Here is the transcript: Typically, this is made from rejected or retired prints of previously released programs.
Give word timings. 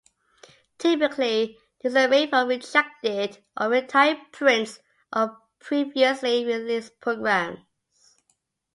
Typically, 0.79 1.59
this 1.83 1.93
is 1.93 2.09
made 2.09 2.31
from 2.31 2.47
rejected 2.47 3.37
or 3.55 3.69
retired 3.69 4.17
prints 4.31 4.79
of 5.13 5.29
previously 5.59 6.43
released 6.43 6.99
programs. 6.99 7.59